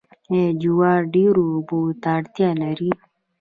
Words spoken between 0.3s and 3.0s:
آیا جوار ډیرو اوبو ته اړتیا لري؟